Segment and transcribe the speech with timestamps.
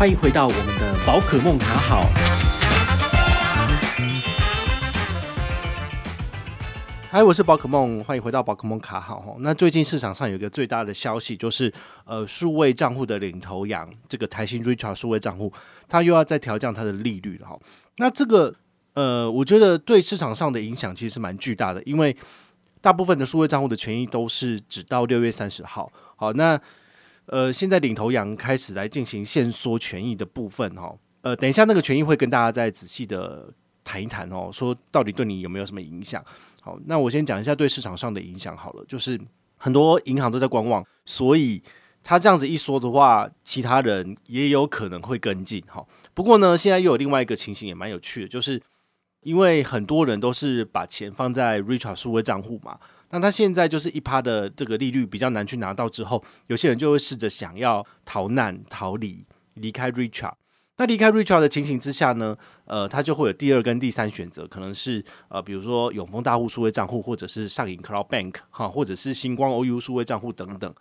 [0.00, 2.06] 欢迎回到我们的宝可梦卡好。
[7.10, 9.36] 嗨，我是宝可梦，欢迎回到宝可梦卡好。
[9.40, 11.70] 那最近市场上有一个最大的消息，就是
[12.06, 15.52] 呃，数位账户的领头羊这个台新 Richart 数位账户，
[15.86, 17.60] 它又要再调降它的利率了哈。
[17.98, 18.54] 那这个
[18.94, 22.16] 呃，我觉得对市场上的影响其实是蛮巨大的，因为
[22.80, 25.92] 大部分的数位账户的权益都是只到六月三十号。
[26.16, 26.58] 好，那
[27.30, 30.92] 呃，现在领头羊开始来进行限缩权益的部分哈。
[31.22, 33.48] 呃，等一下那个权益会跟大家再仔细的
[33.84, 36.24] 谈一谈哦，说到底对你有没有什么影响？
[36.60, 39.20] 好，那我先讲一下对市场上的影响好了，就是
[39.56, 41.62] 很多银行都在观望，所以
[42.02, 45.62] 他这样子一说的话，其他人也有可能会跟进。
[45.68, 48.60] 哈，不过呢，现在又有另外一个情形也蛮有趣的，就是
[49.22, 60.34] 因为很多人都是把钱放在 Richart 数位账户嘛，那他现在就是一趴的这个利率比较难去拿到之后，有些人就会试着想要逃难、逃离、离开 Richard。
[60.76, 70.74] 那离开 Richard 的情形之下呢，呃，他就会有第二跟第三选择，可能是呃，比如说永丰大户数位账户，或者是上银 Cloud Bank 哈，或者是星光 OU 数位账户等等，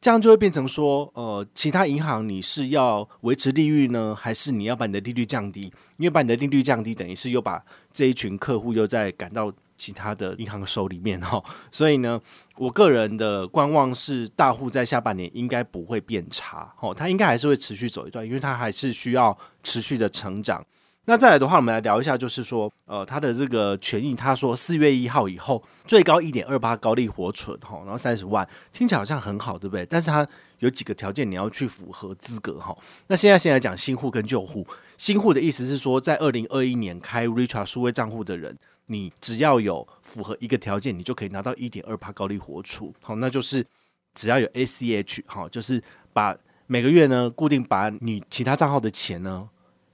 [0.00, 5.62] 这样就会变成说，呃，其他银行你是要维持利率呢，还是你要把你的利率降低？
[5.96, 9.52] 因为把你的利率降低，等于是又把这一群客户又再赶到。
[9.80, 11.42] 其他的银行手里面哈，
[11.72, 12.20] 所以呢，
[12.58, 20.62] 我个人的观望是大户在下半年应该不会变差哦，它应该还是会持续走一段，因为它还是需要持续的成长。
[21.06, 29.84] 那再来的话，我们来聊一下，就是说，呃，它的这个权益，他说四月一号以后最高一点二八高利活存哈，然后三十万，听起来好像很好，对不对？
[29.86, 32.76] 但是它有几个条件你要去符合资格哈。
[33.08, 34.64] 那现在先来讲新户跟旧户，
[34.98, 38.58] 新户的意思是说，在二零二一年开 Richard 数位账户的人。
[38.92, 42.92] 你只要有符合一个条件，你就可以拿到一点二趴高利活储。
[43.00, 43.64] 好，那就是
[44.14, 45.80] 只要有 ACH，好，就是
[46.12, 49.48] 把每个月呢固定把你其他账号的钱呢，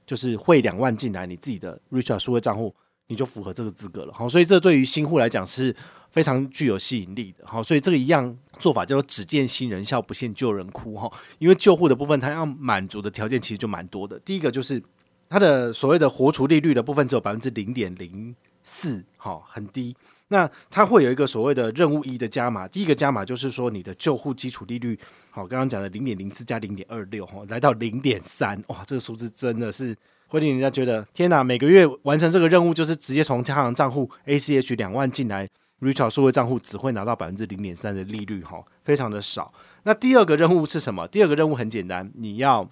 [0.07, 2.75] 就是汇两万进来你自己的 Richart 数位账户，
[3.09, 4.15] 你就符合这个资格了。
[4.15, 5.77] 好，所以这对于新户来讲是
[6.11, 7.47] 非常具有吸引力的。
[7.47, 10.95] 好，所以这个一样做法叫做只见新人笑，不见旧人哭。
[10.95, 14.19] 哈，因为旧户的部分，它要满足的条件其实就蛮多的。
[14.21, 14.83] 第一个就是
[15.29, 18.35] 它的所谓的活储利率的部分只有百分之零点零。
[18.69, 19.97] 四好，很低，
[20.29, 22.67] 那它会有一个所谓的任务一的加码。
[22.67, 24.99] 第一个加码就是说你的旧户基础利率，
[25.31, 29.97] 好，刚刚讲的零点零四加零点二六，哈，来到零点三，哇，这个数字真的是
[30.27, 31.45] 会令人家觉得天哪！
[31.45, 35.49] 每个月完成这个任务就是直接从银行账户 ACH 两万进来
[35.81, 39.55] ，Richart 数位账户只会拿到百分之零点三的利率，哈，非常的少。
[39.85, 41.07] 那第二个任务是什么？
[41.07, 42.69] 第二个任务很简单，你要。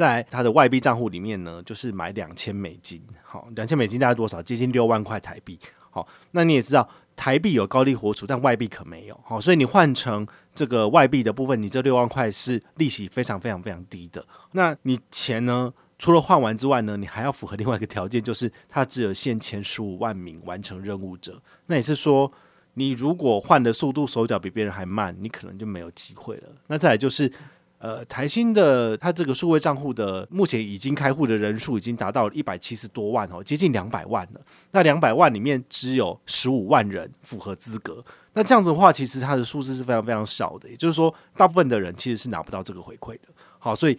[0.00, 4.40] 在他的外币账户里面呢，就是买两千美金，好，两千美金大概多少？
[4.42, 5.58] 接近六万块台币，
[5.90, 14.24] 好，那你也知道台币有高利活储，但外币可没有，好，所以你换成这个外币的部分，你这六万块是利息非常非常非常低的。
[14.52, 21.38] 那你钱呢，除了换完之外呢，你还要符合另外一个条件，就是它只有限前十五万名完成任务者。
[21.66, 22.32] 那也是说，
[22.72, 26.48] 你如果换的速度手脚比别人还慢，你可能就没有机会了。
[26.68, 27.30] 那再来就是。
[27.80, 34.40] 呃，台新的它这个数位账户的目前已经开户的人数已经达到一百七十多万哦，接近两百万了。
[34.72, 38.04] 那两百万里面只有十五万人符合资格，
[38.34, 40.68] 那这样子的话，其实它的数字是非常非常少的。
[40.68, 43.28] 也就是说，大部分的人其实是拿不到这个回馈的。
[43.58, 43.98] 好，所以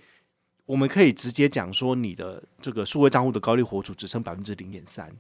[0.67, 5.11] 我们可以直接讲说，你的这个数位账户的高利活储只剩百分之零点三。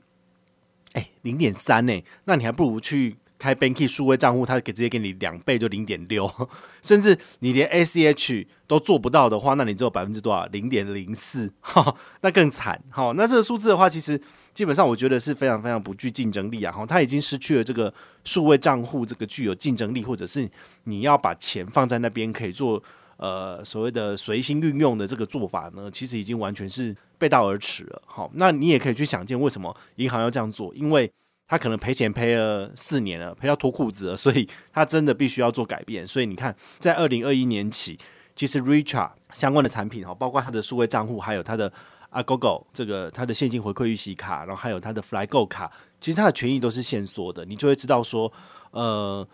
[0.91, 2.03] 哎，零点三呢？
[2.25, 3.17] 那你还不如去。
[3.41, 6.31] 开 Banky 数位账户，他给直接给你两倍，就零点六，
[6.83, 10.45] 甚至你连 ACH 都做不到的话，那你只有百分之多少？
[10.51, 11.51] 零点零四，
[12.21, 12.79] 那更惨。
[12.91, 14.21] 好，那这个数字的话，其实
[14.53, 16.71] 基本上我觉得是非常非常不具竞争力啊。
[16.71, 17.91] 哈，他已经失去了这个
[18.23, 20.47] 数位账户这个具有竞争力，或者是
[20.83, 22.81] 你要把钱放在那边可以做
[23.17, 27.99] 呃所谓的随心运用的这个做法呢，其实已经完全是背道而驰了。
[28.05, 31.11] 好，那你也可以去想见为什么银行要这样做，因为。
[31.51, 36.07] 他可能赔钱赔了四年了，赔到脱裤子了，所以他真的必须要做改变。
[36.07, 37.99] 所以你看，在二零二一年起，
[38.33, 41.69] 其实 Richard 相关的产品哈，包括他的数位账户，还有他的
[42.13, 45.69] Agogo 这个他的现金回馈预习卡，然后还有他的 FlyGo 卡，
[45.99, 47.43] 其实他的权益都是限缩的。
[47.43, 48.31] 你就会知道说，
[48.71, 49.27] 呃，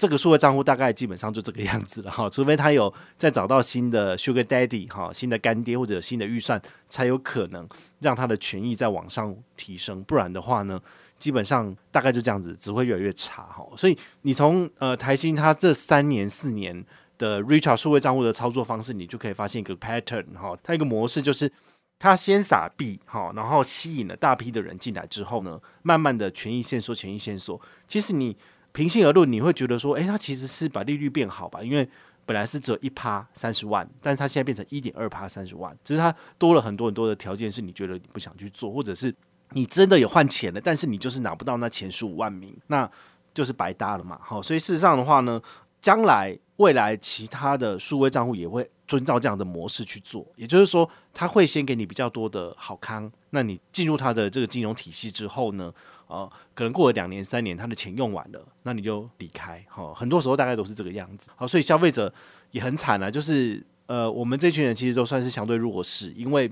[0.00, 6.58] 这个数位账户大概基本上就这个样子了哈，除非他有再找到新的 Sugar Daddy 哈，新的干爹或者新的预算，
[6.88, 7.68] 才有可能
[7.98, 10.02] 让他的权益再往上提升。
[10.04, 10.80] 不然的话呢，
[11.18, 13.62] 基本上大概就这样子，只会越来越差哈。
[13.76, 16.82] 所以你从呃台新他这三年四年
[17.18, 20.56] 的 Richard 数位账户的操作方式，你就可以发现一个 pattern 哈。
[20.62, 21.52] 它一个模式就是，
[21.98, 27.60] 它先撒币哈，然后吸引了大批的人进来之后呢，慢慢的权益线索，权益线索。
[27.86, 28.34] 其实你
[28.72, 31.62] 平心而论，你会觉得说，诶，它其实是把利率变好吧？
[31.62, 31.88] 因为
[32.24, 39.12] 本来是只有一趴三十万，但是它现在变成一点二趴三十万，只是它多了很多很多的条件，是你觉得你不想去做，或者是
[39.50, 42.88] 你真的有换钱了，但是你就是拿不到那前十五万名，那
[43.34, 44.18] 就是白搭了嘛。
[44.22, 45.42] 好，所以事实上的话呢，
[45.80, 55.72] 将来未来其他的数位账户也会遵照这样的模式去做，也就是说，他会先给你比较多的好康，那你进入他的这个金融体系之后呢，
[56.08, 59.64] 呃，可能过了两年三年，他的钱用完了，那你就离开。
[59.68, 61.30] 好，很多时候大概都是这个样子。
[61.36, 62.12] 好，所以消费者
[62.50, 66.50] 也很惨啊，就是呃，我们这群人其实都算是相对弱势，因为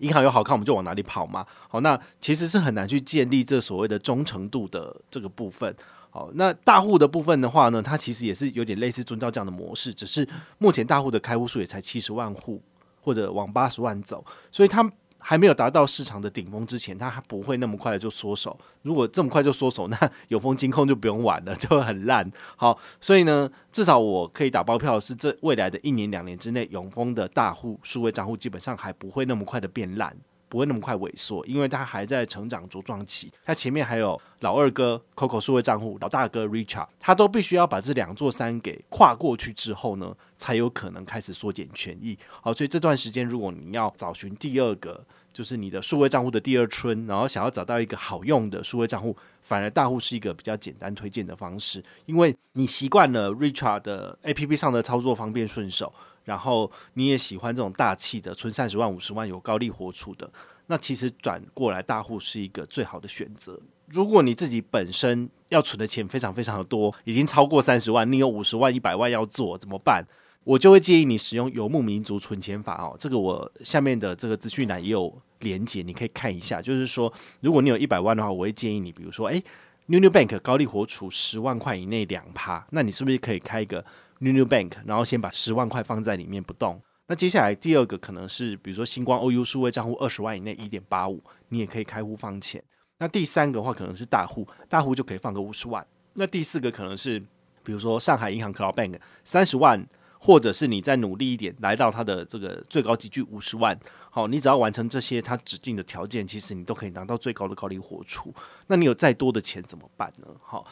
[0.00, 1.46] 银行有好康，我们就往哪里跑嘛。
[1.70, 5.74] 好，那其实是很难去建立这所谓的忠诚度的这个部分。
[6.14, 10.24] 好，那大户的部分的话呢，它其实也是有点类似遵照这样的模式，只是
[10.58, 12.62] 目前大户的开户数也才七十万户，
[13.00, 14.88] 或者往八十万走，所以它
[15.18, 18.56] 还没有达到市场的顶峰之前，它还不会那么快的就缩手。
[18.82, 22.30] 如果这么快就缩手， 那有风金控就不用玩了， 就很烂。
[22.54, 30.16] 好，所以呢，至少我可以打包票是，这未来的一年两年之内，永丰的大户数位账户基本上还不会那么快的变烂。
[30.48, 33.32] 不会那么快萎缩，因为它还在成长茁壮期。
[33.44, 42.18] 它前面还有老二哥 Coco 数位账户，老大哥 Richard，他都必须要把这两座山给跨过去之后呢，才有可能开始缩减权益。
[42.40, 55.92] 好，所以这段时间如果你要找寻第二个，就是你的数位账户的第二春，然后想要找到一个好用的数位账户，反而大户是一个比较简单推荐的方式，因为你习惯了 Richard 的 APP 上的操作方便顺手。
[56.24, 60.30] 然后你也喜欢这种大气的，存三十万、五十万有高利活储的，
[60.66, 63.60] 那其实转过来大户是一个最好的选择。
[63.86, 70.04] 如果你自己本身要存的钱非常非常的多，已经超过三十万，你有五十万、一百万要做怎么办？
[70.44, 72.96] 我就会建议你使用游牧民族存钱法哦。
[72.98, 76.60] 这个我下面的这个资讯栏也有连结，你可以看一下。
[76.60, 79.42] 就是说，如果你有一百万的话，我会建议你，比如说，诶
[79.86, 83.84] ，New Bank 高利活储十万块以内两趴，那你是不是可以开一个
[84.18, 86.80] ？New New Bank，然后先把十万块放在里面不动。
[87.06, 92.64] 那接下来第二个可能是，比如说星光 OU 数位账户二十万以内一点八五，你也可以开户放钱。
[92.98, 95.86] 那第三个话可能是大户，大户就可以放个五十万。
[96.14, 97.20] 那第四个可能是，
[97.62, 99.86] 比如说上海银行 Cloud Bank 三十万，
[100.18, 103.78] 或者是你再努力一点，来到它的这个最高级距五十万。
[104.10, 108.32] 好，你只要完成这些它指定的条件，其实你都可以拿到最高的高利活出。
[108.68, 110.28] 那你有再多的钱怎么办呢？
[110.40, 110.64] 好，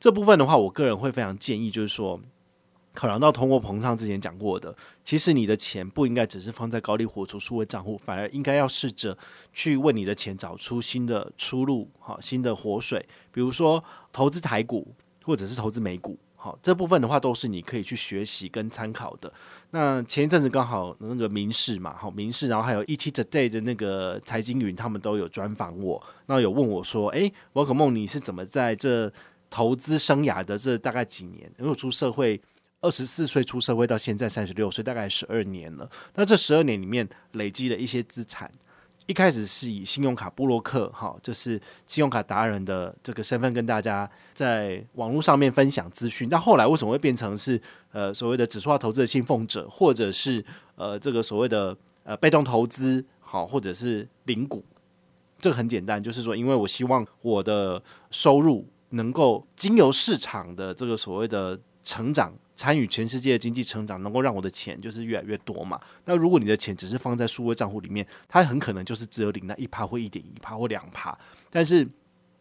[0.00, 2.20] 这部分的话，我个人会非常建议，就是说。
[2.96, 9.16] 考量到通货膨胀之前讲过的，其实你的钱不应该只是放在高利活储数位账户，反而应该要试着
[9.52, 13.06] 去为你的钱找出新的出路，好，新的活水。
[13.30, 19.30] 比如说投资台股，或者是投资美股，好，这部分的话都是你可以去学习跟参考的。
[19.72, 29.12] 那前一阵子刚好那个民事嘛，好，民事，然后还有 ETtoday 的那个财经云，他们都有专访我，那有问我说，诶，宝可梦你是怎么在这
[29.50, 32.40] 投资生涯的这大概几年，如果出社会？
[32.86, 35.90] 二十四岁出社会到现在三十六岁，大概十二年了。
[36.14, 38.48] 那这十二年里面累积了一些资产。
[39.06, 46.28] 一开始是以信用卡部落客，哈，就是信用卡达人的这个身份跟大家在网络上面分享资讯。
[46.28, 47.60] 但后来为什么会变成是
[47.92, 50.44] 呃所谓的指数化投资的信奉者，或者是
[50.76, 54.64] 呃这个所谓的呃被动投资，好，或者是零股？
[55.40, 62.32] 这个很简单，就是说，因为我希望我的收入能够经由市场的这个所谓的成长。
[62.56, 65.78] 参与全世界的经济成长，能够让我的钱就是越来越多嘛。
[66.06, 71.16] 那如果你的钱只是放在数位账户里面，它很可能就是只有领那一趴或一点一趴或两趴。
[71.50, 71.86] 但是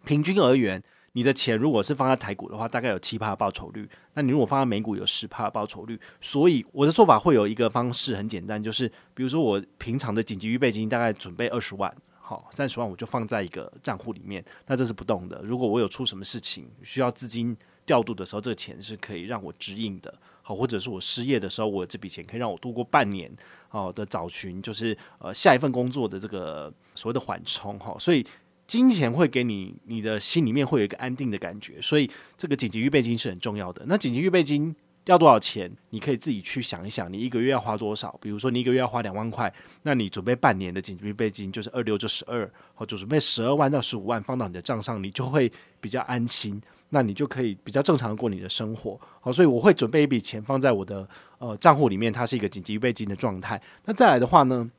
[0.05, 0.81] 平均而言，
[1.11, 3.87] 你的钱如果是放在台股的话，大概有七趴的报酬率。
[4.13, 5.99] 那你如果放在美股，有十趴的报酬率。
[6.21, 15.41] 所以我的做法会有一个方式很简单，就是比如说我平常的紧急预备金大概准备二十万，好，三十万我就放在一个账户里面，那这是不动的。
[15.43, 17.57] 如果我有出什么事情需要资金。
[17.85, 23.31] 调度的时候，这个钱是可以让我指引的，好，或者是我失业的时候，我这笔钱可以让我度过半年，
[23.69, 28.25] 好的找寻，就是呃下一份工作的这个所谓的缓冲，哈，所以
[28.65, 33.83] 金钱会给你你的心里面会有一个安定的感觉，所以这个紧急预备金是很重要的。
[33.85, 34.75] 那紧急预备金
[35.05, 35.71] 要多少钱？
[35.91, 38.17] 你可以自己去想一想，你一个月要花多少？
[38.19, 46.59] 比如说你一个月要花两万块，那你准备半年的紧急预备金就是二六就十二，好，就准备十二万到十五万放到你的账上，你就会比较安心。
[46.89, 51.07] 那你就可以比较正常的过你的生活，好，所以我会准备一笔钱放在我的
[51.39, 53.61] 呃账户里面，它是一个紧急预备金的状态。
[53.85, 54.69] 那再来的话呢，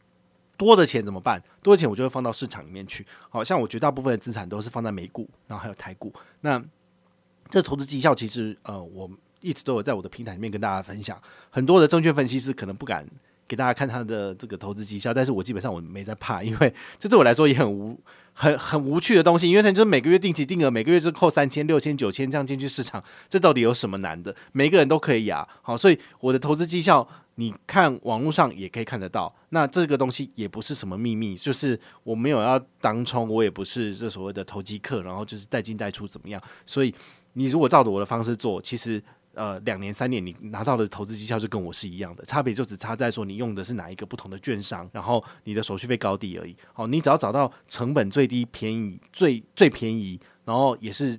[0.57, 1.43] 多的钱怎么办？
[1.63, 3.05] 多的钱我就会放到市场里面去。
[3.29, 6.13] 好像我绝大部分的资产都是放在美股，然后还有台股。
[6.41, 6.63] 那
[7.51, 9.11] 这投资绩效其实呃，我
[9.41, 11.21] 一直都有在我的平台里面跟大家分享。
[11.51, 13.07] 很多的证券分析师可能不敢
[13.49, 17.99] 给大家看他的这个投资绩效，但是我基本上我没在怕，因为 这对我来说也很无
[18.33, 24.35] 很很无趣的东西，因为他就是每个月定期定额，每个月就扣三千、六千、九千这样进去市场，这到底有什么难的？
[24.53, 25.47] 每个人都可以、啊。
[25.63, 29.35] 好，所以我的投资绩效，你看网络上也可以看得到。
[29.51, 36.43] 那这个东西也不是什么秘密，就是我没有要当冲，我也不是这所谓的投机客，然后就是带进带出怎么样？
[36.67, 36.95] 所以
[37.35, 39.03] 你如果照着我的方式做，其实。
[39.37, 46.57] 呃，两年三年，你拿到的投资绩效就跟我是一样的，差别就只差在说你用的是哪一个不同的券商，然后你的手续费高低而已。
[46.73, 51.19] 好，你只要找到成本最低、便宜、最最便宜，然后也是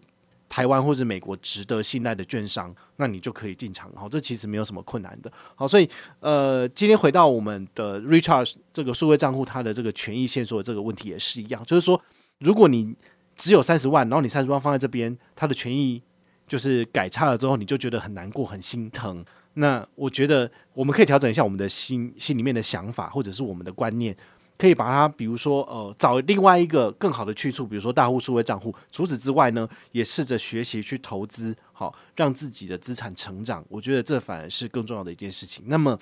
[0.49, 3.91] 台湾或者美国值得信赖的券商，那你就可以进场。
[3.95, 5.31] 好，这其实没有什么困难的。
[5.53, 5.87] 好，所以
[6.19, 12.01] 呃，今天回到我们的 Richart 这个数位账户，它的这个权益限缩的这个问题也是一样，就是说，
[12.39, 12.95] 如果你
[13.35, 16.01] 只有三十万，然后你三十万放在这边，它的权益。
[16.47, 19.23] 就是改差了之后，你就觉得很难过、很心疼。
[19.55, 24.15] 那我觉得我们可以调整一下我们的心心里面的想法，或者是我们的观念，
[24.55, 28.73] 可以把它，比如说呃，找另外一个更好的去处，比如说大户数位账户。
[28.91, 33.65] 除此之外呢，也试着学习去投资，好让自己的资产成长。
[33.67, 35.65] 我觉得这反而是更重要的一件事情。
[35.67, 35.97] 那么，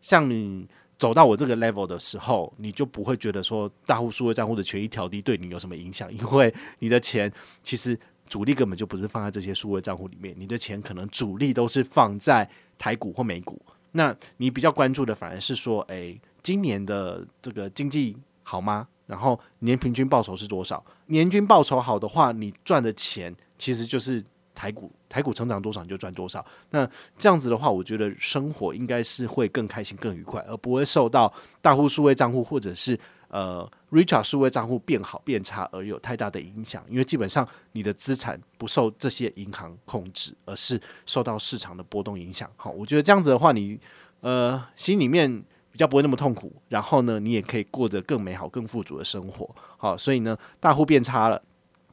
[0.00, 0.66] 像你
[0.98, 7.96] 走到我这个 level 的时候，你就不会觉得说大户数位账户的权益调低对你有什么影响，因为你的钱其实。
[8.28, 13.60] 主力根本就不是放在这些数位账户里面，你的钱可能主力都是放在台股或美股。
[13.92, 18.86] 那你比较关注的反而是说，诶、今年的这个经济好吗？
[19.06, 20.84] 然后年平均报酬是多少？
[21.06, 24.22] 年均报酬好的话，你赚的钱其实就是
[24.54, 26.44] 台股，台股成长多少你就赚多少。
[26.70, 32.98] 那这样子的话，我觉得生活应该是会更开心、更愉快，而不会受到大户数位账户或者是。
[33.28, 42.50] 呃，Richart 数位账户变好变差而有太大的影响，因为基本上你的资产不受这些银行控制，而是受到市场的波动影响。
[42.56, 43.78] 好，我觉得这样子的话，你
[44.20, 49.48] 呃心里面比较不会那么痛苦，然后呢，你也可以过着更美好、更富足的生活。
[49.76, 51.42] 好，所以呢，大户变差了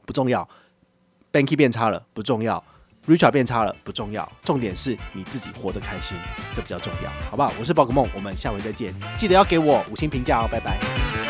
[0.06, 0.48] 不重要
[1.32, 2.62] ，Banky 变差了不重要。
[3.06, 6.16] Richart 变差了不重要，重点是你自己活得开心，
[6.54, 7.52] 这比较重要，好不好？
[7.60, 11.23] 我是宝可梦，我们下回再见，记得要给我五星评价哦，拜拜。